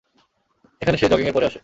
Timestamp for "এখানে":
0.81-0.97